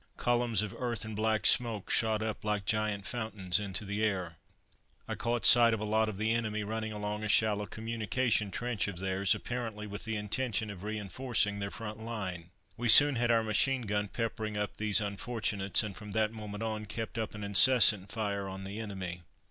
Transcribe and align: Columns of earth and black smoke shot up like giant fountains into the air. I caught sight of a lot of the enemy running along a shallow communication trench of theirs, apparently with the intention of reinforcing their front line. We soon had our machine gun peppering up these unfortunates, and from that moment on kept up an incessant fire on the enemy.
Columns 0.17 0.63
of 0.63 0.73
earth 0.79 1.05
and 1.05 1.15
black 1.15 1.45
smoke 1.45 1.91
shot 1.91 2.23
up 2.23 2.43
like 2.43 2.65
giant 2.65 3.05
fountains 3.05 3.59
into 3.59 3.85
the 3.85 4.03
air. 4.03 4.37
I 5.07 5.13
caught 5.13 5.45
sight 5.45 5.75
of 5.75 5.79
a 5.79 5.83
lot 5.83 6.09
of 6.09 6.17
the 6.17 6.31
enemy 6.33 6.63
running 6.63 6.91
along 6.91 7.23
a 7.23 7.29
shallow 7.29 7.67
communication 7.67 8.49
trench 8.49 8.87
of 8.87 8.97
theirs, 8.97 9.35
apparently 9.35 9.85
with 9.85 10.03
the 10.03 10.15
intention 10.15 10.71
of 10.71 10.81
reinforcing 10.81 11.59
their 11.59 11.69
front 11.69 11.99
line. 11.99 12.49
We 12.77 12.89
soon 12.89 13.15
had 13.17 13.29
our 13.29 13.43
machine 13.43 13.83
gun 13.83 14.07
peppering 14.07 14.57
up 14.57 14.77
these 14.77 15.01
unfortunates, 15.01 15.83
and 15.83 15.95
from 15.95 16.13
that 16.13 16.31
moment 16.33 16.63
on 16.63 16.87
kept 16.87 17.19
up 17.19 17.35
an 17.35 17.43
incessant 17.43 18.11
fire 18.11 18.49
on 18.49 18.63
the 18.63 18.79
enemy. 18.79 19.21